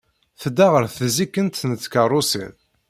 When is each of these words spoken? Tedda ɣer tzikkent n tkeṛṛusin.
Tedda 0.41 0.67
ɣer 0.73 0.85
tzikkent 0.97 1.65
n 1.69 1.71
tkeṛṛusin. 1.83 2.53